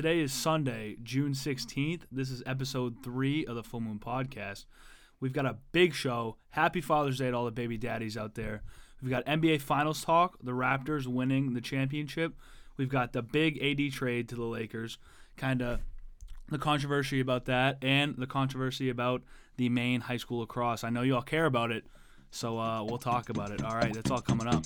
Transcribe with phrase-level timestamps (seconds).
[0.00, 2.04] Today is Sunday, June 16th.
[2.10, 4.64] This is episode three of the Full Moon Podcast.
[5.20, 6.36] We've got a big show.
[6.48, 8.62] Happy Father's Day to all the baby daddies out there.
[9.02, 12.32] We've got NBA Finals talk, the Raptors winning the championship.
[12.78, 14.96] We've got the big AD trade to the Lakers,
[15.36, 15.80] kind of
[16.48, 19.20] the controversy about that, and the controversy about
[19.58, 20.82] the Maine high school lacrosse.
[20.82, 21.84] I know you all care about it,
[22.30, 23.62] so uh, we'll talk about it.
[23.62, 24.64] All right, that's all coming up.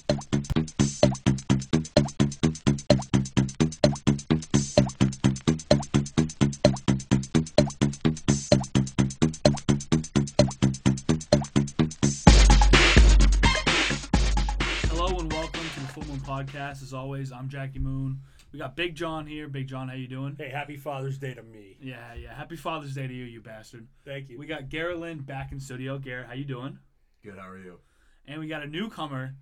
[16.35, 16.83] Podcast.
[16.83, 18.19] As always, I'm Jackie Moon.
[18.51, 19.47] We got Big John here.
[19.47, 20.35] Big John, how you doing?
[20.37, 21.77] Hey, happy Father's Day to me.
[21.81, 22.35] Yeah, yeah.
[22.35, 23.87] Happy Father's Day to you, you bastard.
[24.05, 24.37] Thank you.
[24.37, 25.97] We got Garrett Lynn back in studio.
[25.97, 26.81] Garrett, how you doing?
[27.23, 27.39] Good.
[27.39, 27.79] How are you?
[28.27, 29.37] And we got a newcomer,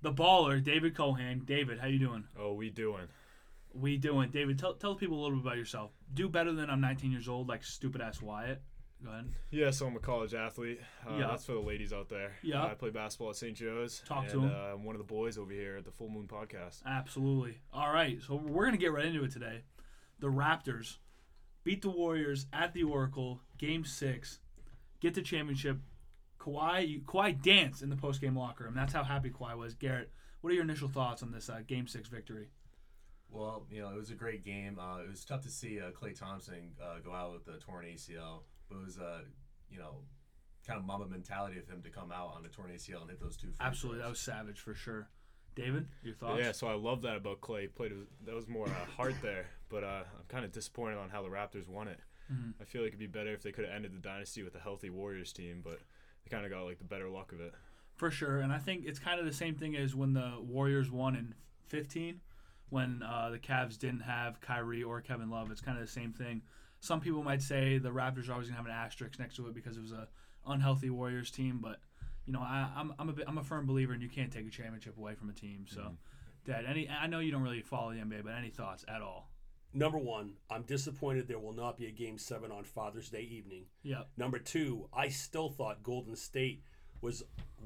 [0.00, 1.42] the baller, David Cohan.
[1.44, 2.24] David, how you doing?
[2.40, 3.08] Oh, we doing?
[3.74, 4.30] We doing.
[4.30, 5.90] David, tell tell people a little bit about yourself.
[6.14, 8.62] Do better than I'm 19 years old, like stupid ass Wyatt.
[9.04, 9.32] Go ahead.
[9.50, 10.80] Yeah, so I'm a college athlete.
[11.08, 11.28] Uh, Yeah.
[11.28, 12.32] That's for the ladies out there.
[12.42, 12.64] Yeah.
[12.64, 13.56] I play basketball at St.
[13.56, 14.02] Joe's.
[14.06, 14.50] Talk and, to 'em.
[14.50, 16.84] Uh, I'm one of the boys over here at the Full Moon Podcast.
[16.84, 17.58] Absolutely.
[17.72, 19.62] All right, so we're gonna get right into it today.
[20.18, 20.96] The Raptors
[21.62, 24.40] beat the Warriors at the Oracle, Game Six,
[25.00, 25.78] get the championship.
[26.40, 28.74] Kawhi, Kawhi danced in the post game locker room.
[28.74, 29.74] That's how happy Kawhi was.
[29.74, 30.10] Garrett,
[30.40, 32.48] what are your initial thoughts on this uh, Game Six victory?
[33.30, 34.78] Well, you know, it was a great game.
[34.78, 37.84] Uh, it was tough to see uh, Klay Thompson uh, go out with the torn
[37.84, 39.20] ACL, but it was, uh,
[39.70, 40.02] you know,
[40.66, 43.20] kind of Mamba mentality of him to come out on the torn ACL and hit
[43.20, 43.48] those two.
[43.48, 45.08] free Absolutely, that was savage for sure.
[45.54, 46.40] David, your thoughts?
[46.40, 47.62] Yeah, so I love that about Klay.
[47.62, 47.92] He played
[48.24, 51.28] that was more uh, heart there, but uh, I'm kind of disappointed on how the
[51.28, 51.98] Raptors won it.
[52.32, 52.54] Mhm.
[52.60, 54.60] I feel like it'd be better if they could have ended the dynasty with a
[54.60, 55.78] healthy Warriors team, but
[56.24, 57.54] they kind of got like the better luck of it.
[57.96, 60.90] For sure, and I think it's kind of the same thing as when the Warriors
[60.90, 61.34] won in
[61.66, 62.20] 15,
[62.68, 65.50] when uh, the Cavs didn't have Kyrie or Kevin Love.
[65.50, 66.42] It's kind of the same thing.
[66.80, 69.54] Some people might say the Raptors are always gonna have an asterisk next to it
[69.54, 70.08] because it was a
[70.46, 71.80] unhealthy Warriors team, but
[72.26, 74.46] you know I, I'm I'm a bit, I'm a firm believer and you can't take
[74.46, 75.66] a championship away from a team.
[75.68, 76.50] So, mm-hmm.
[76.50, 79.30] Dad, any I know you don't really follow the NBA, but any thoughts at all?
[79.74, 83.66] Number one, I'm disappointed there will not be a Game 7 on Father's Day evening.
[83.82, 84.08] Yep.
[84.16, 86.62] Number two, I still thought Golden State
[87.02, 87.22] was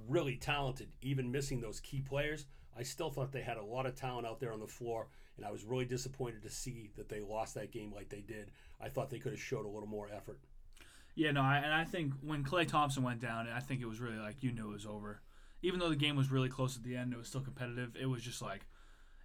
[0.08, 2.46] really talented, even missing those key players.
[2.76, 5.46] I still thought they had a lot of talent out there on the floor, and
[5.46, 8.50] I was really disappointed to see that they lost that game like they did.
[8.80, 10.40] I thought they could have showed a little more effort.
[11.14, 14.00] Yeah, no, I, and I think when Klay Thompson went down, I think it was
[14.00, 15.20] really like you knew it was over.
[15.62, 17.96] Even though the game was really close at the end, it was still competitive.
[18.00, 18.66] It was just like,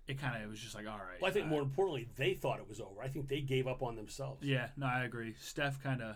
[0.07, 1.19] it kind of, it was just like, all right.
[1.21, 3.01] Well, I think uh, more importantly, they thought it was over.
[3.01, 4.45] I think they gave up on themselves.
[4.45, 5.33] Yeah, no, I agree.
[5.39, 6.15] Steph kind of,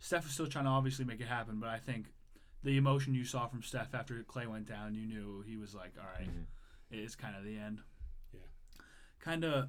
[0.00, 2.06] Steph was still trying to obviously make it happen, but I think
[2.64, 5.92] the emotion you saw from Steph after Klay went down, you knew he was like,
[5.98, 6.28] all right,
[6.90, 7.80] it's kind of the end.
[9.22, 9.68] Kind of.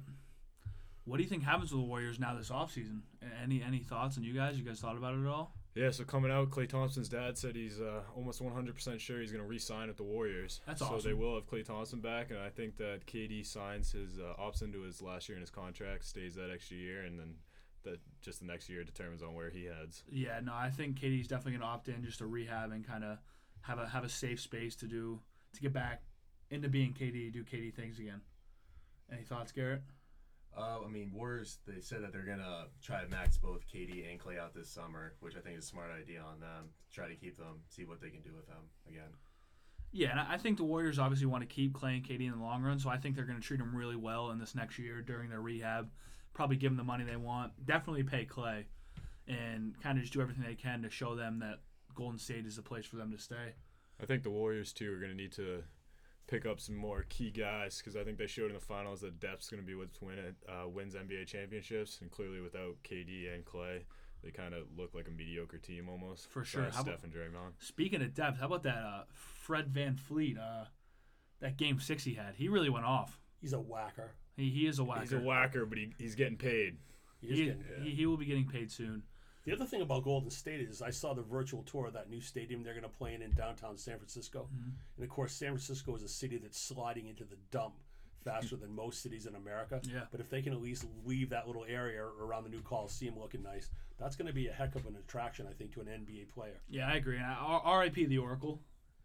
[1.06, 3.00] What do you think happens with the Warriors now this offseason?
[3.42, 4.58] Any any thoughts on you guys?
[4.58, 5.54] You guys thought about it at all?
[5.74, 9.42] Yeah, so coming out, Klay Thompson's dad said he's uh, almost 100% sure he's going
[9.42, 10.60] to re-sign with the Warriors.
[10.68, 11.00] That's awesome.
[11.00, 14.40] so they will have Klay Thompson back, and I think that KD signs his uh,
[14.40, 17.34] opts into his last year in his contract, stays that extra year, and then
[17.82, 20.04] that just the next year determines on where he heads.
[20.08, 23.18] Yeah, no, I think KD's definitely gonna opt in just to rehab and kind of
[23.62, 25.20] have a have a safe space to do
[25.54, 26.02] to get back
[26.50, 28.20] into being KD, do KD things again.
[29.12, 29.82] Any thoughts, Garrett?
[30.56, 31.58] Uh, I mean, Warriors.
[31.66, 35.14] They said that they're gonna try to max both KD and Klay out this summer,
[35.20, 36.70] which I think is a smart idea on them.
[36.92, 39.10] Try to keep them, see what they can do with them again.
[39.90, 42.38] Yeah, and I I think the Warriors obviously want to keep Klay and KD in
[42.38, 44.54] the long run, so I think they're going to treat them really well in this
[44.54, 45.90] next year during their rehab.
[46.34, 47.52] Probably give them the money they want.
[47.64, 48.64] Definitely pay Klay,
[49.26, 51.60] and kind of just do everything they can to show them that
[51.94, 53.54] Golden State is the place for them to stay.
[54.00, 55.62] I think the Warriors too are going to need to
[56.26, 59.20] pick up some more key guys because I think they showed in the finals that
[59.20, 63.34] depth's going to be what's win it, uh, wins NBA championships, and clearly without KD
[63.34, 63.80] and Klay,
[64.22, 66.30] they kind of look like a mediocre team almost.
[66.30, 66.62] For sure.
[66.62, 67.52] Sorry, How Steph and Draymond.
[67.58, 70.38] Speaking of depth, how about that uh, Fred VanVleet?
[70.38, 70.64] Uh,
[71.40, 73.20] that game six he had, he really went off.
[73.40, 74.14] He's a whacker.
[74.36, 75.02] He, he is a whacker.
[75.02, 76.78] He's a whacker, but he, he's getting paid.
[77.20, 79.02] He He, getting- he, he will be getting paid soon.
[79.44, 82.20] The other thing about Golden State is I saw the virtual tour of that new
[82.20, 84.48] stadium they're going to play in in downtown San Francisco.
[84.54, 84.70] Mm-hmm.
[84.96, 87.74] And of course, San Francisco is a city that's sliding into the dump
[88.24, 89.80] faster than most cities in America.
[89.84, 90.04] Yeah.
[90.10, 93.42] But if they can at least leave that little area around the new Coliseum looking
[93.42, 93.68] nice,
[93.98, 96.60] that's going to be a heck of an attraction, I think, to an NBA player.
[96.68, 97.16] Yeah, I agree.
[97.16, 98.06] And I- R- R.I.P.
[98.06, 98.62] the Oracle.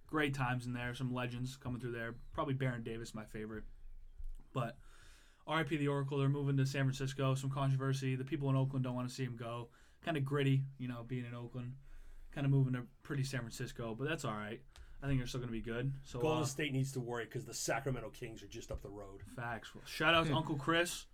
[0.08, 0.96] Great times in there.
[0.96, 2.16] Some legends coming through there.
[2.34, 3.66] Probably Baron Davis, my favorite.
[4.54, 4.78] But
[5.46, 5.78] R.I.P.
[5.78, 6.18] the Oracle.
[6.18, 7.36] They're moving to San Francisco.
[7.36, 8.16] Some controversy.
[8.16, 9.68] The people in Oakland don't want to see him go.
[10.04, 11.74] Kind of gritty, you know, being in Oakland.
[12.34, 14.62] Kind of moving to pretty San Francisco, but that's all right.
[15.02, 15.94] I think they're still going to be good.
[16.04, 18.90] So Golden uh, State needs to worry because the Sacramento Kings are just up the
[18.90, 19.22] road.
[19.36, 19.74] Facts.
[19.74, 21.06] Well, shout out to Uncle Chris,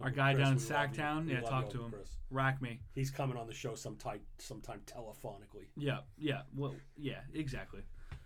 [0.00, 1.02] Our guy Chris, down in we love you.
[1.02, 1.30] Sacktown.
[1.30, 1.90] Yeah, talk to him.
[1.90, 2.08] Chris.
[2.30, 2.80] Rack me.
[2.94, 5.68] He's coming on the show sometime, sometime telephonically.
[5.76, 7.80] Yeah, yeah, well, yeah, exactly.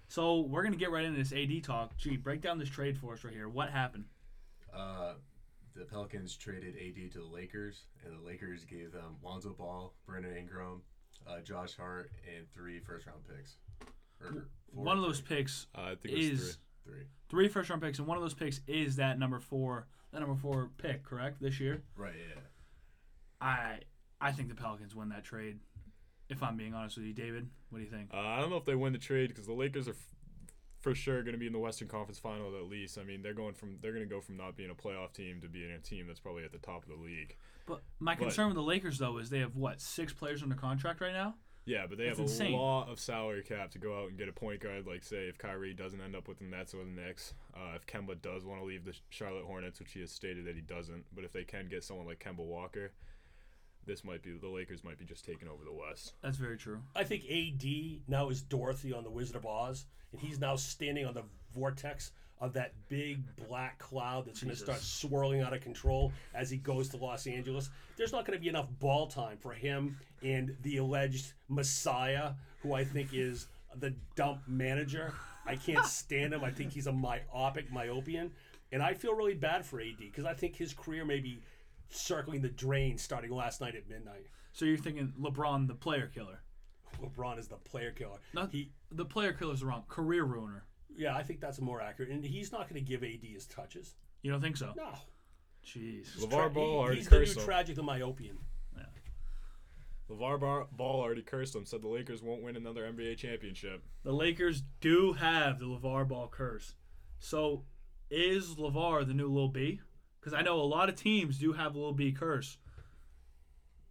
[0.09, 1.97] So we're gonna get right into this AD talk.
[1.99, 3.49] Gee, break down this trade for us right here.
[3.49, 4.05] What happened?
[4.75, 5.13] Uh,
[5.79, 10.37] the Pelicans traded AD to the Lakers, and the Lakers gave them Lonzo Ball, Brandon
[10.37, 10.83] Ingram,
[11.27, 13.57] uh, Josh Hart, and three first round picks.
[14.21, 15.37] Or four One of those three.
[15.39, 16.93] picks Uh, I think it was is three.
[16.95, 17.03] three.
[17.29, 20.35] three first round picks, and one of those picks is that number four, that number
[20.37, 21.41] four pick, correct?
[21.41, 22.41] This year, Right, yeah.
[23.41, 23.79] I
[24.21, 25.61] I think the Pelicans win that trade.
[26.29, 28.11] If I'm being honest with you, David, what do you think?
[28.13, 30.15] Uh, I don't know if they win the trade because the Lakers are f-
[30.81, 32.99] for sure going to be in the Western Conference Final at least.
[32.99, 35.41] I mean, they're going from they're going to go from not being a playoff team
[35.41, 37.37] to being a team that's probably at the top of the league.
[37.67, 40.55] But my But- concern with the Lakers though is they have what six players under
[40.55, 41.35] contract right now.
[41.65, 42.53] Yeah, but they That's have a insane.
[42.55, 44.87] lot of salary cap to go out and get a point guard.
[44.87, 47.87] Like say, if Kyrie doesn't end up with the Nets or the Knicks, uh, if
[47.87, 51.05] Kemba does want to leave the Charlotte Hornets, which he has stated that he doesn't,
[51.15, 52.93] but if they can get someone like Kemba Walker,
[53.87, 56.15] this might be the Lakers might be just taking over the West.
[56.23, 56.81] That's very true.
[56.95, 61.07] I think AD now is Dorothy on the Wizard of Oz, and he's now standing
[61.07, 65.61] on the vortex of that big black cloud that's going to start swirling out of
[65.61, 67.71] control as he goes to Los Angeles.
[67.97, 72.33] There's not going to be enough ball time for him and the alleged Messiah,
[72.63, 75.13] who I think is the dump manager.
[75.47, 76.45] I can't stand him.
[76.45, 78.31] I think he's a myopic, myopian.
[78.71, 81.41] And I feel really bad for AD because I think his career may be
[81.91, 84.27] circling the drain starting last night at midnight.
[84.53, 86.43] So you're thinking LeBron, the player killer?
[87.03, 88.19] LeBron is the player killer.
[88.33, 89.85] Not he the player killer's wrong.
[89.89, 90.65] Career ruiner.
[90.97, 92.11] Yeah, I think that's more accurate.
[92.11, 93.95] And he's not going to give AD his touches.
[94.23, 94.73] You don't think so?
[94.77, 94.95] No.
[95.65, 96.17] Jeez.
[96.19, 97.45] LeVar Tra- Ball he- already he's the new him.
[97.45, 98.39] tragic the myopian.
[100.11, 101.67] LeVar Bar- Ball already cursed him.
[101.67, 103.85] said the Lakers won't win another NBA championship.
[104.05, 106.75] The Lakers do have the LeVar Ball curse.
[107.21, 107.65] So
[108.11, 109.81] is LeVar the new Lil B?
[110.21, 112.59] Because I know a lot of teams do have Lil B curse.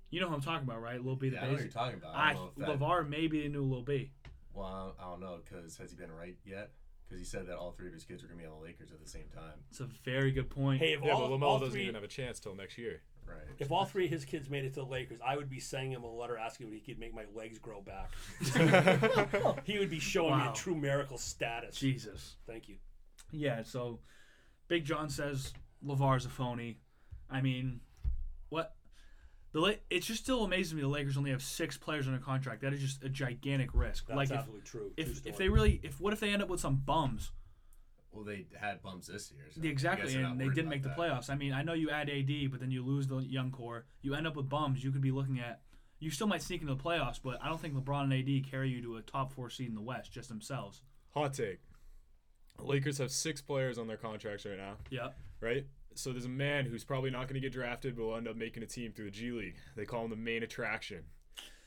[0.10, 1.04] You know who I'm talking about, right?
[1.04, 2.16] Lil B the Yeah, I know what you're talking about.
[2.16, 4.12] I I, don't know if that, LeVar may be the new Lil B.
[4.54, 6.72] well, I don't, know because has he been right yet?
[7.08, 8.66] Because he said that all three of his kids are going to be on the
[8.66, 9.54] Lakers at the same time.
[9.70, 10.82] It's a very good point.
[10.82, 12.78] Hey, if Yeah, all, but all Lamelo doesn't three, even have a chance till next
[12.78, 13.02] year.
[13.28, 13.38] Right.
[13.60, 15.92] if all three of his kids made it to the Lakers, I would be sending
[15.92, 18.12] him a letter asking if he could make my legs grow back.
[19.66, 21.76] he would be showing me a true miracle status.
[21.76, 22.36] Jesus.
[22.46, 22.76] Thank you.
[23.32, 24.00] Yeah, so
[24.70, 25.52] Big John says
[25.86, 26.78] LeVar's a phony.
[27.30, 27.82] I mean,
[28.50, 28.76] what?
[29.54, 32.20] The La- it's just still amazes me the Lakers only have six players on a
[32.20, 32.62] contract.
[32.62, 34.08] That is just a gigantic risk.
[34.08, 34.80] That's like if, absolutely true.
[34.82, 37.32] True if if they really if what if they end up with some bums?
[38.12, 39.46] Well, they had bumps this year.
[39.52, 40.98] So Exactly, and they didn't make the that.
[40.98, 41.30] playoffs.
[41.30, 43.86] I mean, I know you add AD, but then you lose the young core.
[44.02, 44.84] You end up with bums.
[44.84, 45.62] You could be looking at.
[46.00, 48.70] You still might sneak into the playoffs, but I don't think LeBron and AD carry
[48.70, 50.82] you to a top four seed in the West just themselves.
[51.14, 51.60] Hot take.
[52.60, 55.16] Lakers have six players on their contracts right now, Yep.
[55.42, 55.66] Right?
[55.96, 58.36] So there's a man who's probably not going to get drafted, but will end up
[58.36, 59.56] making a team through the G League.
[59.76, 61.04] They call him the main attraction.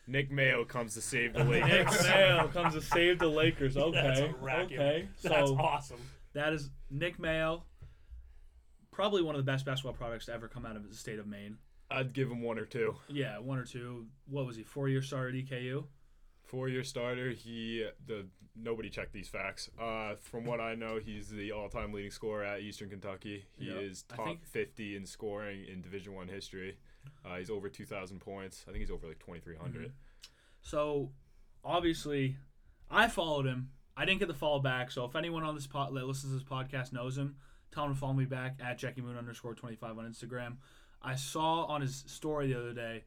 [0.07, 2.03] Nick Mayo comes to save the Lakers.
[2.05, 3.77] Mayo comes to save the Lakers.
[3.77, 4.01] Okay.
[4.01, 4.79] That's a racket.
[4.79, 5.09] okay.
[5.23, 5.99] That's so awesome.
[6.35, 7.65] that is Nick Mayo.
[8.93, 11.27] Probably one of the best basketball products to ever come out of the state of
[11.27, 11.59] Maine.
[11.91, 12.95] I'd give him one or two.
[13.09, 14.07] Yeah, one or two.
[14.29, 14.63] What was he?
[14.63, 15.85] Four year star at EKU.
[16.51, 17.31] Four-year starter.
[17.31, 18.27] He the
[18.57, 19.71] nobody checked these facts.
[19.81, 23.45] Uh, from what I know, he's the all-time leading scorer at Eastern Kentucky.
[23.57, 23.77] He Yep.
[23.83, 26.77] is top think- 50 in scoring in Division One history.
[27.25, 28.65] Uh, he's over 2,000 points.
[28.67, 29.93] I think he's over like 2,300.
[30.61, 31.13] So
[31.65, 32.37] obviously,
[32.91, 33.71] I followed him.
[33.97, 34.91] I didn't get the follow back.
[34.91, 37.37] So if anyone on this pod that listens to this podcast knows him,
[37.71, 40.57] tell him to follow me back at Jackie Moon underscore twenty five on Instagram.
[41.01, 43.05] I saw on his story the other day,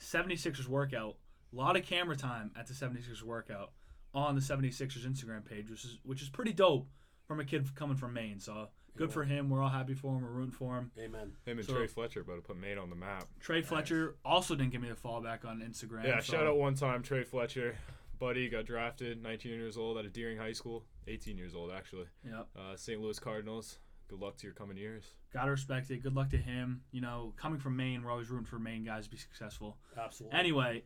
[0.00, 1.16] 76ers workout.
[1.52, 3.72] A lot of camera time at the 76ers workout
[4.14, 6.86] on the 76ers Instagram page, which is which is pretty dope
[7.26, 8.38] from a kid coming from Maine.
[8.40, 9.48] So good for him.
[9.50, 10.22] We're all happy for him.
[10.22, 10.90] We're rooting for him.
[10.98, 11.32] Amen.
[11.44, 13.28] Him and So- Trey Fletcher about to put Maine on the map.
[13.40, 16.04] Trey Fletcher also didn't give me the fallback on Instagram.
[16.04, 17.76] Yeah, so- shout out one time Trey Fletcher.
[18.18, 20.84] Buddy got drafted, 19 years old out of Deering High School.
[21.06, 22.06] 18 years old actually.
[22.24, 22.48] Yep.
[22.54, 23.00] Uh, St.
[23.00, 23.78] Louis Cardinals.
[24.08, 25.14] Good luck to your coming years.
[25.32, 26.02] Gotta respect it.
[26.02, 26.82] Good luck to him.
[26.90, 29.78] You know, coming from Maine, we're always rooting for Maine guys to be successful.
[29.96, 30.36] Absolutely.
[30.38, 30.82] Anyway,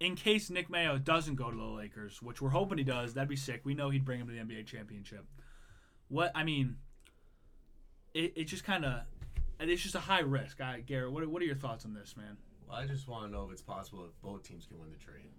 [0.00, 3.28] in case Nick Mayo doesn't go to the Lakers, which we're hoping he does, that'd
[3.28, 3.60] be sick.
[3.64, 5.24] We know he'd bring him to the NBA championship.
[6.08, 6.76] What I mean,
[8.12, 9.00] it, it just kind of,
[9.60, 10.60] it's just a high risk.
[10.60, 12.36] I, Garrett, what, what are your thoughts on this, man?
[12.68, 14.98] Well, I just want to know if it's possible if both teams can win the
[14.98, 15.30] trade.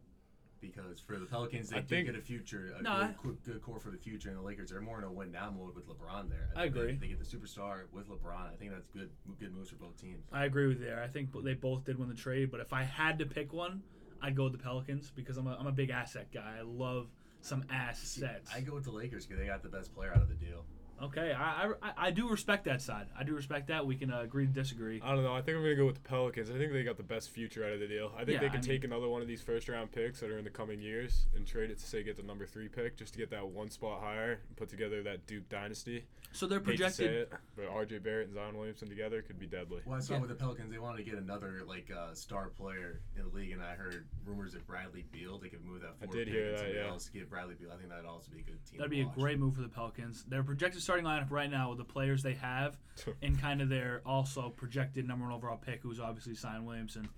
[0.62, 3.54] Because for the Pelicans, they I do think- get a future, a No, good, good,
[3.54, 5.76] good core for the future, and the Lakers are more in a win now mode
[5.76, 6.50] with LeBron there.
[6.56, 6.92] I think agree.
[6.94, 8.52] They, they get the superstar with LeBron.
[8.52, 10.24] I think that's good, good moves for both teams.
[10.32, 11.04] I agree with you there.
[11.04, 13.84] I think they both did win the trade, but if I had to pick one,
[14.22, 16.56] I'd go with the Pelicans because I'm a, I'm a big asset guy.
[16.60, 17.08] I love
[17.42, 18.52] some assets.
[18.54, 20.66] I go with the Lakers because they got the best player out of the deal.
[21.04, 23.08] Okay, I, I, I do respect that side.
[23.20, 23.86] I do respect that.
[23.86, 25.02] We can uh, agree to disagree.
[25.04, 25.34] I don't know.
[25.34, 26.50] I think I'm gonna go with the Pelicans.
[26.50, 28.12] I think they got the best future out of the deal.
[28.16, 30.30] I think Yeah, they can I take another one of these first round picks that
[30.32, 32.96] are in the coming years and trade it to say get the number three pick
[32.98, 36.06] just to get that one spot higher and put together that Duke dynasty.
[36.32, 37.12] So they're Hate to say projected.
[37.16, 37.98] it, but R.J.
[38.00, 39.82] Barrett and Zion Williamson together could be deadly.
[39.86, 40.20] Well, I saw Yeah.
[40.22, 43.52] with the Pelicans, they wanted to get another like uh, star player in the league,
[43.52, 45.92] and I heard rumors that Bradley Beal they could move that.
[46.02, 46.88] I Forward did pick hear and that, somebody yeah.
[46.88, 47.70] Else get Bradley Beal.
[47.74, 48.80] I think that'd also be a good team.
[48.80, 49.16] That'd to be a watch.
[49.16, 50.24] great move for the Pelicans.
[50.26, 52.78] Their projected starting lineup right now with the players they have,
[53.22, 57.10] and kind of their also projected number one overall pick, who's obviously Zion Williamson.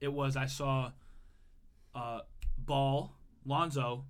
[0.00, 0.90] It was I saw,
[1.94, 2.20] uh,
[2.58, 3.12] Ball,
[3.44, 4.04] Lonzo,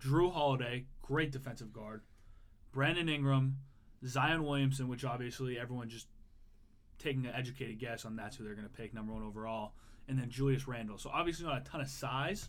[0.00, 2.02] Jrue Holiday, great defensive guard,
[2.70, 3.58] Brandon Ingram,
[4.06, 6.06] Zion Williamson, which obviously everyone just
[6.98, 9.74] taking an educated guess on that's who they're going to pick number one overall,
[10.08, 10.98] and then Julius Randle.
[10.98, 12.48] So obviously not a ton of size,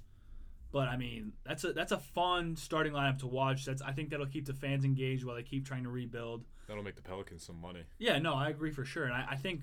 [0.74, 3.64] but I mean that's a that's a fun starting lineup to watch.
[3.64, 6.44] That's I think that'll keep the fans engaged while they keep trying to rebuild.
[6.68, 7.84] That'll make the Pelicans some money.
[8.00, 9.62] Yeah, no, I agree for sure, and I, I think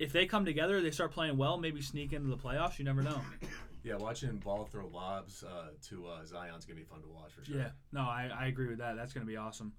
[0.00, 2.78] if they come together, they start playing well, maybe sneak into the playoffs.
[2.80, 3.20] You never know.
[3.84, 7.44] Yeah, watching Ball throw lobs uh, to uh, Zion's gonna be fun to watch for
[7.44, 7.56] sure.
[7.58, 8.96] Yeah, no, I, I agree with that.
[8.96, 9.72] That's gonna be awesome.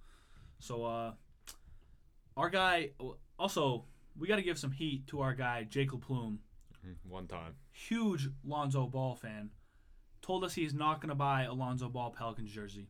[0.60, 1.12] So, uh,
[2.38, 2.92] our guy
[3.38, 3.84] also
[4.18, 6.38] we got to give some heat to our guy Jake LaPlume.
[6.88, 7.56] Mhm, One time.
[7.74, 9.50] huge Lonzo Ball fan,
[10.22, 12.88] told us he's not going to buy Alonzo Ball Pelicans jersey.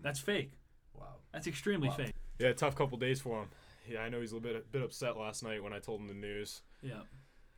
[0.00, 0.52] That's fake.
[0.94, 1.16] Wow.
[1.32, 1.94] That's extremely Wow.
[1.96, 2.14] fake.
[2.38, 3.48] Yeah, tough couple days for him.
[3.88, 6.00] Yeah, I know he's a little bit a bit upset last night when I told
[6.00, 6.62] him the news.
[6.82, 7.00] Yeah.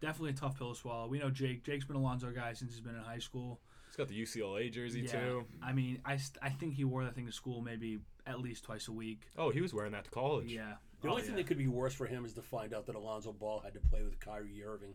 [0.01, 1.07] Definitely a tough pill to swallow.
[1.09, 1.65] We know Jake.
[1.65, 3.61] Jake's been Alonzo guy since he's been in high school.
[3.89, 5.13] He's got the UCLA jersey yeah.
[5.21, 5.45] too.
[5.63, 8.65] I mean, I, st- I think he wore that thing to school maybe at least
[8.65, 9.27] twice a week.
[9.37, 10.51] Oh, he was wearing that to college.
[10.53, 10.75] Yeah.
[11.03, 11.39] The Oh, only thing yeah.
[11.39, 13.81] that could be worse for him is to find out that Alonzo Ball had to
[13.81, 14.95] play with Kyrie Irving.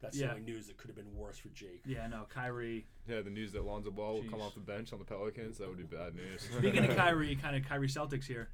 [0.00, 0.26] That's Yeah.
[0.28, 1.82] the only news that could have been worse for Jake.
[1.86, 2.86] Yeah, no, Kyrie.
[3.08, 5.68] Yeah, the news that Lonzo Ball will come off the bench on the Pelicans, that
[5.68, 6.42] would be bad news.
[6.58, 8.50] Speaking of Kyrie, kind of Kyrie Celtics here.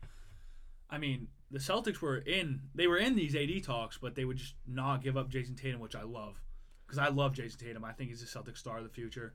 [0.88, 4.36] I mean, the Celtics were in they were in these AD talks, but they would
[4.36, 6.40] just not give up Jayson Tatum, which I love,
[6.86, 7.84] because I love Jayson Tatum.
[7.84, 9.34] I think he's a Celtic star of the future.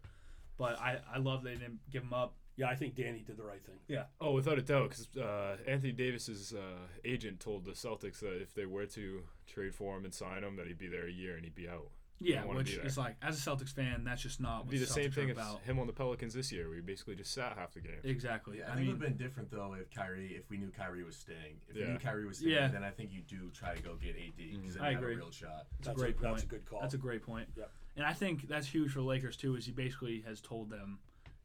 [0.58, 2.36] But I, I love they didn't give him up.
[2.56, 3.76] Yeah, I think Danny did the right thing.
[3.88, 4.06] Yeah.
[4.20, 8.56] Oh, without a doubt, because uh, Anthony Davis's uh, agent told the Celtics that if
[8.56, 11.36] they were to trade for him and sign him, that he'd be there a year
[11.36, 11.90] and he'd be out.
[12.20, 12.86] Yeah, wanna which be there.
[12.88, 15.34] is like as a Celtics fan, that's just not It'd be the same thing are
[15.34, 15.62] about.
[15.62, 16.68] him on the Pelicans this year.
[16.68, 18.00] We basically just sat half the game.
[18.04, 18.58] Exactly.
[18.58, 20.72] Yeah, I, I, think it would have been different though if Kyrie, if we knew
[20.76, 21.62] Kyrie was staying.
[21.70, 22.68] If we knew Kyrie was staying, Yeah.
[22.70, 25.04] then I think you do try to go get AD because then I you have
[25.04, 25.14] agree.
[25.14, 25.68] a real shot.
[25.78, 26.32] it's a That's great a, point.
[26.34, 26.82] That's a good call.
[26.82, 27.50] That's a great point.
[27.56, 27.70] Yep.
[27.98, 29.56] And I think that's huge for the Lakers too.
[29.56, 30.98] Is he basically has told them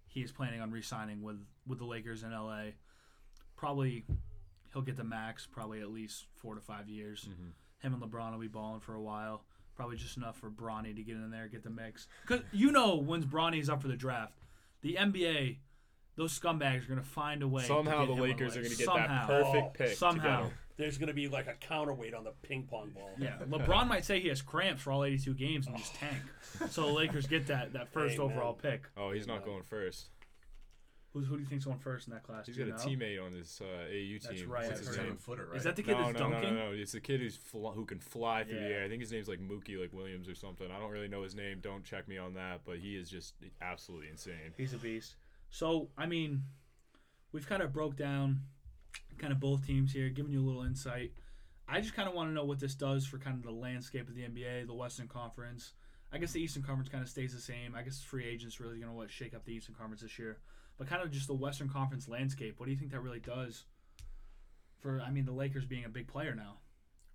[0.06, 2.72] he is planning on re-signing with with the Lakers in LA.
[3.56, 4.04] Probably
[4.72, 7.28] he'll get the max, probably at least four to five years.
[7.30, 7.50] Mm-hmm.
[7.82, 9.42] Him and LeBron will be balling for a while.
[9.74, 12.06] Probably just enough for Bronny to get in there, get the mix.
[12.26, 14.34] Because you know, when Bronny's up for the draft,
[14.82, 15.56] the NBA,
[16.16, 17.62] those scumbags are gonna find a way.
[17.62, 19.26] to Somehow get the him Lakers are going to get Somehow.
[19.26, 19.96] that perfect Oh, pick.
[19.96, 20.40] somehow.
[20.42, 20.58] get him.
[20.78, 23.10] There's going to be like a counterweight on the ping pong ball.
[23.18, 26.06] Yeah, LeBron might say he has cramps for all 82 games and just oh.
[26.06, 26.70] tank.
[26.72, 28.32] So the Lakers get that that first Amen.
[28.32, 28.84] overall pick.
[28.96, 30.06] Oh, he's not going first.
[31.12, 32.46] Who's, who do you think's going first in that class?
[32.46, 33.04] He's Do got you a know?
[33.04, 34.48] teammate on this uh, AU That's team.
[34.50, 35.04] right, What's I've his heard name?
[35.06, 35.56] Seven footer, right?
[35.58, 36.54] Is that the kid no, that's no, no, dunking?
[36.54, 36.72] no, no.
[36.74, 38.84] It's the kid who's fl- who can fly through the air.
[38.84, 40.70] I think his name's like Mookie, like Williams or something.
[40.70, 41.58] I don't really know his name.
[41.60, 42.60] Don't check me on that.
[42.64, 44.54] But he is just absolutely insane.
[44.56, 45.16] He's a beast.
[45.50, 46.44] So I mean,
[47.32, 48.40] we've kind of broke down
[49.18, 51.12] kind of both teams here, giving you a little insight.
[51.68, 54.08] I just kind of want to know what this does for kind of the landscape
[54.08, 55.72] of the NBA, the Western Conference.
[56.12, 57.74] I guess the Eastern Conference kind of stays the same.
[57.74, 60.38] I guess free agents really going to what shake up the Eastern Conference this year,
[60.82, 62.58] but kind of just the Western Conference landscape.
[62.58, 63.66] What do you think that really does
[64.80, 65.00] for?
[65.00, 66.58] I mean, the Lakers being a big player now.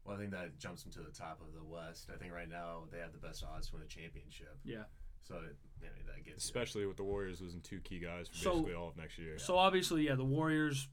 [0.06, 2.08] Well, I think that jumps them to the top of the West.
[2.14, 4.58] I think right now they have the best odds to win a championship.
[4.64, 4.84] Yeah.
[5.28, 6.34] So it, you know, that gets you.
[6.38, 9.38] Especially with the Warriors losing two key guys for So- basically all of next year.
[9.38, 10.88] So obviously, yeah, the Warriors,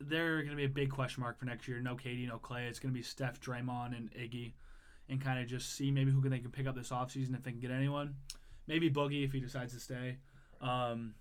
[0.00, 1.82] they're going to be a big question mark for next year.
[1.82, 2.66] No KD, no Klay.
[2.66, 4.54] It's going to be Steph, Draymond, and Iggy,
[5.10, 7.42] and kind of just see maybe who can they can pick up this offseason if
[7.42, 8.14] they can get anyone.
[8.66, 10.16] Maybe Boogie if he decides to stay.
[10.62, 11.14] Um,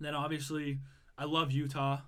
[0.00, 0.78] then obviously,
[1.16, 2.00] I love Utah.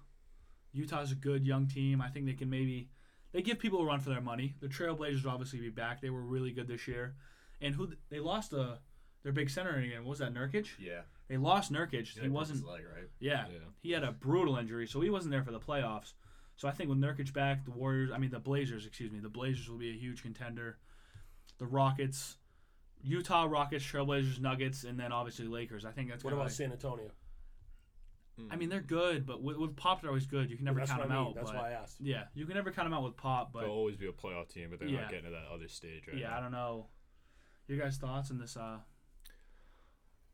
[0.73, 2.01] Utah's a good young team.
[2.01, 2.91] I think they can maybe
[3.33, 4.55] they give people a run for their money.
[4.61, 6.01] The Trailblazers will obviously be back.
[6.01, 7.15] They were really good this year,
[7.61, 8.77] and who they lost uh,
[9.23, 10.05] their big center again.
[10.05, 10.69] What was that Nurkic?
[10.79, 11.03] Yeah.
[11.29, 12.09] They lost Nurkic.
[12.09, 12.67] He He wasn't.
[12.67, 13.09] leg, right?
[13.21, 13.59] Yeah, Yeah.
[13.81, 16.15] he had a brutal injury, so he wasn't there for the playoffs.
[16.57, 19.29] So I think with Nurkic back, the Warriors, I mean the Blazers, excuse me, the
[19.29, 20.79] Blazers will be a huge contender.
[21.59, 22.37] The Rockets,
[23.03, 25.85] Utah Rockets, Trailblazers, Nuggets, and then obviously Lakers.
[25.85, 27.11] I think that's What kinda about like- San Antonio?
[28.51, 30.51] I mean they're good, but with, with Pop they're always good.
[30.51, 31.29] You can never That's count what them I mean.
[31.29, 31.35] out.
[31.35, 31.97] That's but, why I asked.
[32.01, 33.53] yeah, you can never count them out with Pop.
[33.53, 35.03] But They'll always be a playoff team, but they're Yeah.
[35.03, 36.39] not getting to that other stage right yeah, now.
[36.39, 36.87] I don't know.
[37.69, 38.57] Your guys' thoughts on this?
[38.57, 38.79] Uh,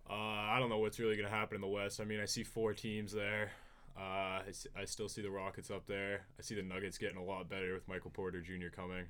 [0.09, 2.01] Uh, I don't know what's really going to happen in the West.
[2.01, 3.51] I mean, I see four teams there.
[3.99, 6.27] Uh, I, s- I still see the Rockets up there.
[6.39, 8.69] I see the Nuggets getting a lot better with Michael Porter Jr.
[8.75, 9.07] coming.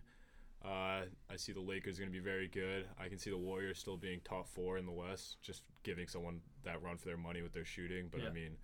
[0.64, 2.86] Uh, I see the Lakers going to be very good.
[2.98, 6.40] I can see the Warriors still being top four in the West, just giving someone
[6.64, 8.08] that run for their money with their shooting.
[8.10, 8.28] But Yeah.
[8.28, 8.56] I mean,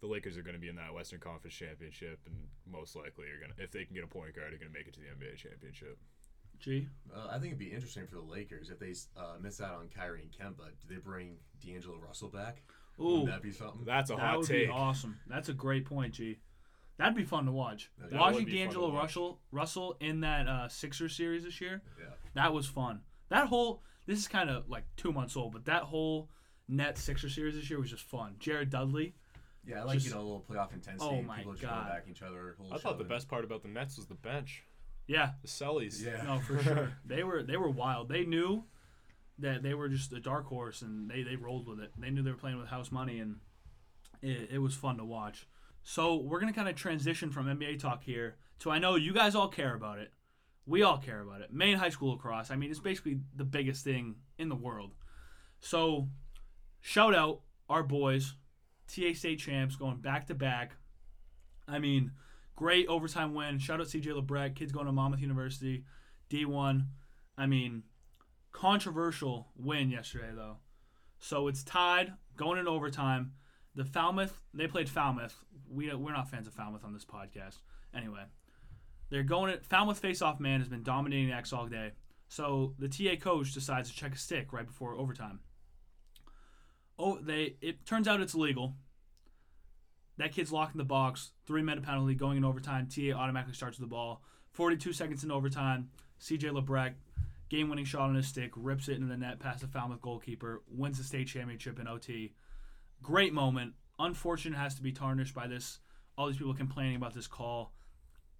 [0.00, 2.34] the Lakers are going to be in that Western Conference championship, and
[2.70, 4.78] most likely are going to, if they can get a point guard, are going to
[4.78, 5.98] make it to the NBA championship.
[6.58, 6.86] G.
[7.14, 9.88] Uh, I think it'd be interesting for the Lakers if they uh, miss out on
[9.88, 10.66] Kyrie and Kemba.
[10.80, 12.62] Do they bring D'Angelo Russell back?
[13.00, 13.82] Ooh, Would that be something?
[13.86, 14.66] That's a that hot would take.
[14.66, 15.18] be awesome.
[15.26, 16.38] That's a great point, G.
[16.98, 17.90] That'd be fun to watch.
[17.98, 19.02] That Watching be fun D'Angelo watch.
[19.04, 22.10] Russell Russell in that uh, Sixers series this year, Yeah.
[22.34, 23.00] that was fun.
[23.30, 26.28] That whole this is kind of like two months old, but that whole
[26.68, 28.34] net Sixer series this year was just fun.
[28.38, 29.14] Jared Dudley,
[29.66, 31.04] Yeah, I like Just- you know a little playoff intensity.
[31.18, 31.74] Oh my people just God.
[31.74, 32.56] going back each other.
[32.72, 34.64] I thought the best part about the Nets was the bench,
[35.06, 36.02] yeah, the Sellies.
[36.04, 36.22] Yeah.
[36.22, 36.92] no for sure.
[37.04, 38.08] They were they were wild.
[38.08, 38.64] They knew
[39.38, 41.92] that they were just a dark horse, and they they rolled with it.
[41.98, 43.36] They knew they were playing with house money, and
[44.22, 45.46] it, it was fun to watch.
[45.82, 49.34] So we're gonna kind of transition from NBA talk here to I know you guys
[49.34, 50.12] all care about it.
[50.66, 51.52] We all care about it.
[51.52, 52.50] Maine high school lacrosse.
[52.50, 54.92] I mean, it's basically the biggest thing in the world.
[55.58, 56.08] So,
[56.80, 58.34] shout out our boys,
[58.90, 60.76] State champs, going back to back.
[61.68, 62.12] I mean,
[62.56, 63.58] great overtime win.
[63.58, 65.84] Shout out CJ LeBrec, kids going to Monmouth University,
[66.28, 66.86] D1.
[67.38, 67.84] I mean,
[68.52, 70.56] controversial win yesterday though.
[71.18, 73.32] So it's tied going in overtime.
[73.74, 75.44] The Falmouth, they played Falmouth.
[75.70, 77.58] We we're not fans of Falmouth on this podcast.
[77.94, 78.24] Anyway,
[79.10, 81.92] they're going at Falmouth face-off man has been dominating the X all day.
[82.28, 85.40] So the TA coach decides to check a stick right before overtime.
[87.02, 88.74] Oh, they it turns out it's legal.
[90.18, 91.30] That kid's locked in the box.
[91.46, 92.88] Three minute penalty going in overtime.
[92.88, 94.22] TA automatically starts with the ball.
[94.52, 95.88] 42 seconds in overtime.
[96.20, 96.92] CJ LeBrec,
[97.48, 100.62] game winning shot on his stick, rips it into the net past the Falmouth goalkeeper,
[100.68, 102.34] wins the state championship in OT.
[103.02, 103.72] Great moment.
[103.98, 105.78] Unfortunate has to be tarnished by this.
[106.18, 107.72] All these people complaining about this call.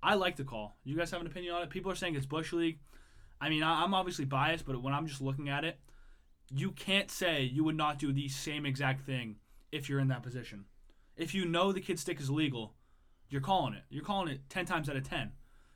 [0.02, 0.76] I like the call.
[0.84, 1.70] You guys have an opinion on it?
[1.70, 2.78] People are saying it's Bush League.
[3.40, 5.78] I mean, I'm obviously biased, but when I'm just looking at it,
[6.50, 9.36] you can't say you would not do the same exact thing
[9.70, 10.64] if you're in that position.
[11.16, 12.74] If you know the kid stick is legal,
[13.28, 13.82] you're calling it.
[13.88, 15.32] You're calling it 10 times out of 10.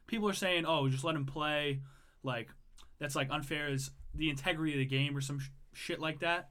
[0.06, 1.80] People are saying, oh, just let him play.
[2.22, 2.50] Like,
[2.98, 6.50] that's like unfair as the integrity of the game or some sh- shit like that.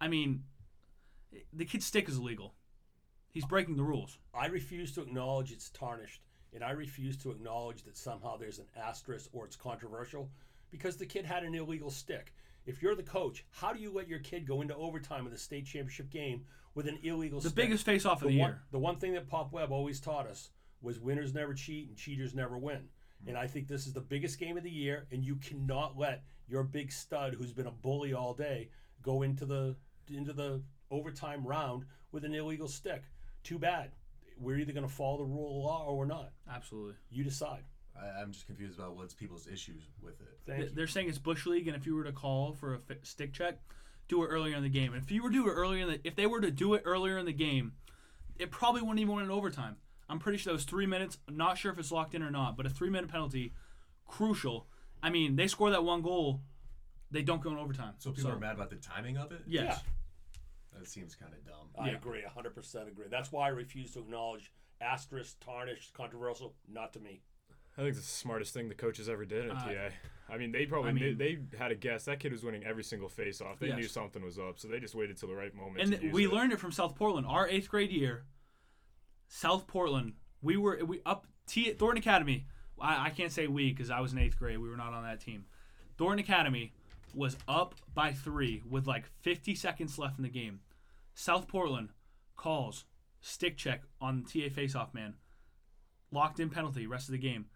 [0.00, 0.44] I mean,
[1.52, 2.54] the kid's stick is illegal.
[3.30, 4.18] He's breaking the rules.
[4.34, 8.66] I refuse to acknowledge it's tarnished, and I refuse to acknowledge that somehow there's an
[8.76, 10.30] asterisk or it's controversial
[10.70, 12.34] because the kid had an illegal stick.
[12.66, 15.38] If you're the coach, how do you let your kid go into overtime of the
[15.38, 16.44] state championship game
[16.74, 17.50] with an illegal stick?
[17.50, 17.64] The stick?
[17.68, 18.62] biggest face off of the the one, year.
[18.70, 20.50] the one thing that Pop Webb always taught us
[20.82, 22.88] was winners never cheat and cheaters never win.
[23.26, 26.22] And I think this is the biggest game of the year, and you cannot let
[26.48, 28.70] your big stud, who's been a bully all day,
[29.02, 29.76] go into the
[30.08, 33.02] into the overtime round with an illegal stick.
[33.42, 33.90] Too bad.
[34.38, 36.32] We're either going to follow the rule of law or we're not.
[36.50, 36.94] Absolutely.
[37.10, 37.62] You decide.
[38.00, 40.38] I, I'm just confused about what's people's issues with it.
[40.46, 42.96] Thank They're saying it's bush league, and if you were to call for a fi-
[43.02, 43.58] stick check,
[44.08, 44.92] do it earlier in the game.
[44.92, 46.74] And if you were to do it earlier in the, if they were to do
[46.74, 47.72] it earlier in the game,
[48.38, 49.76] it probably wouldn't even win in overtime.
[50.08, 51.18] I'm pretty sure that was three minutes.
[51.28, 53.52] I'm not sure if it's locked in or not, but a three minute penalty,
[54.06, 54.66] crucial.
[55.02, 56.40] I mean, they score that one goal,
[57.10, 57.94] they don't go in overtime.
[57.98, 59.42] So people are mad about the timing of it.
[59.46, 59.80] Yes.
[60.76, 61.68] That seems kind of dumb.
[61.78, 61.96] I Yeah.
[61.96, 63.06] agree, 100% agree.
[63.08, 66.54] That's why I refuse to acknowledge asterisk, tarnished, controversial.
[66.68, 67.22] Not to me.
[67.76, 69.90] I think it's the smartest thing the coaches ever did in Uh, TA.
[70.32, 72.64] I mean, they probably I mean- knew, they had a guess that kid was winning
[72.64, 73.58] every single face-off.
[73.58, 73.76] They Yes.
[73.76, 75.80] knew something was up, so they just waited till the right moment.
[75.94, 76.32] and we it.
[76.32, 77.26] learned it from South Portland.
[77.26, 78.26] Our eighth grade year,
[79.28, 82.46] South Portland, we were we up T Thornton Academy.
[82.80, 84.58] I, I can't say we because I was in eighth grade.
[84.58, 85.46] We were not on that team.
[85.96, 86.72] Thornton Academy
[87.14, 90.60] was up by three with like 50 seconds left in the game.
[91.14, 91.90] South Portland
[92.36, 92.84] calls
[93.20, 95.14] stick check on TA faceoff man.
[96.12, 97.46] Locked in penalty rest of the game.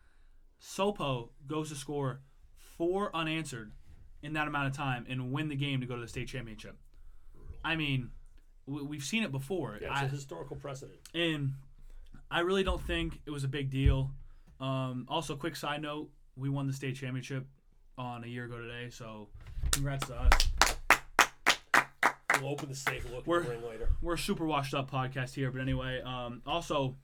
[0.64, 2.20] Sopo goes to score
[2.78, 3.72] four unanswered
[4.22, 6.76] in that amount of time and win the game to go to the state championship.
[7.62, 8.10] I mean,
[8.66, 9.78] we, we've seen it before.
[9.80, 10.98] Yeah, it's I- a historical precedent.
[11.14, 11.52] and
[12.30, 14.10] I really don't think it was a big deal.
[14.60, 17.46] Um, also, quick side note: we won the state championship
[17.98, 19.28] on a year ago today, so
[19.70, 20.48] congrats to us.
[22.40, 23.90] We'll open the safe and look We're- later.
[24.02, 26.00] We're a super washed up podcast here, but anyway.
[26.02, 26.96] Um, also,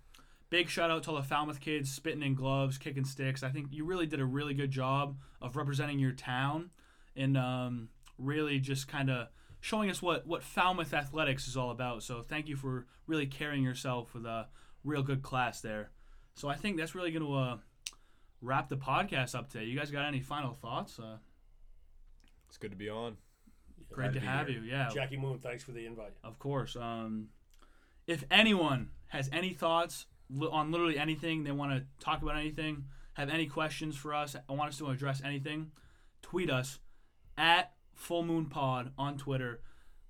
[0.50, 3.42] big shout out to all the Falmouth kids spitting in gloves, kicking sticks.
[3.42, 6.70] I think you really did a really good job of representing your town
[7.16, 9.28] and um, really just kind of
[9.60, 12.02] showing us what what Falmouth athletics is all about.
[12.02, 14.48] So thank you for really carrying yourself with a
[14.84, 15.90] real good class there.
[16.34, 17.56] So I think that's really going to uh,
[18.40, 19.64] wrap the podcast up today.
[19.64, 20.98] You guys got any final thoughts?
[20.98, 21.16] Uh,
[22.48, 23.16] It's good to be on.
[23.92, 24.60] great to be have here.
[24.62, 24.70] you.
[24.70, 26.14] Yeah, Jackie Moon, thanks for the invite.
[26.24, 26.76] Of course.
[26.76, 27.28] Um,
[28.06, 30.06] if anyone has any thoughts li-
[30.51, 34.53] on literally anything, they want to talk about anything, have any questions for us, I
[34.53, 35.73] want us to address anything,
[36.23, 36.79] tweet us
[37.37, 39.61] at Full Moon Pod on Twitter,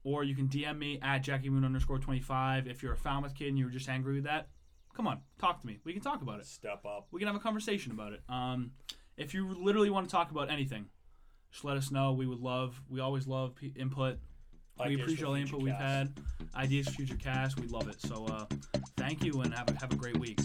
[0.05, 2.67] or you can DM me at Jackie Moon underscore twenty five.
[2.67, 4.49] If you're a Falmouth kid and you were just angry with that,
[4.95, 5.79] come on, talk to me.
[5.85, 6.47] We can talk about it.
[6.47, 7.09] Step up.
[7.11, 8.21] We can have a conversation about it.
[8.29, 8.73] Um,
[9.17, 10.87] if you literally want to talk about anything,
[11.51, 12.13] just let us know.
[12.13, 12.81] We would love.
[12.89, 14.19] We always love p- input.
[14.87, 16.13] We appreciate all the input we've had.
[16.57, 17.61] Ideas for future cast.
[17.61, 18.01] We love it.
[18.01, 18.45] So uh,
[18.97, 20.41] thank you and have a, have a great week.